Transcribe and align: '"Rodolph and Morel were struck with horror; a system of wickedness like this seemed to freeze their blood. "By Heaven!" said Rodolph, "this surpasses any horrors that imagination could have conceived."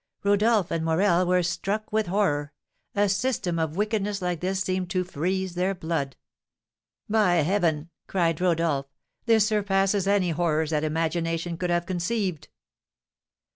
'"Rodolph 0.23 0.71
and 0.71 0.83
Morel 0.83 1.27
were 1.27 1.43
struck 1.43 1.93
with 1.93 2.07
horror; 2.07 2.53
a 2.95 3.07
system 3.07 3.59
of 3.59 3.75
wickedness 3.75 4.19
like 4.19 4.39
this 4.39 4.59
seemed 4.59 4.89
to 4.89 5.03
freeze 5.03 5.53
their 5.53 5.75
blood. 5.75 6.15
"By 7.07 7.35
Heaven!" 7.35 7.91
said 8.11 8.41
Rodolph, 8.41 8.87
"this 9.27 9.45
surpasses 9.45 10.07
any 10.07 10.31
horrors 10.31 10.71
that 10.71 10.83
imagination 10.83 11.55
could 11.55 11.69
have 11.69 11.85
conceived." 11.85 12.47